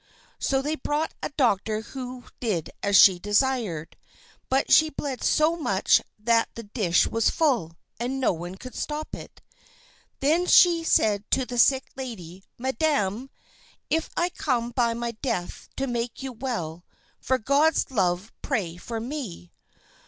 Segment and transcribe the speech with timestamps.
[0.39, 3.97] So they brought a doctor who did as she desired;
[4.49, 9.13] but she bled so much that the dish was full, and no one could stop
[9.13, 9.43] it.
[10.19, 13.29] Then she said to the sick lady, "Madam,
[13.91, 16.83] if I come by my death to make you well,
[17.19, 19.51] for God's love pray for me."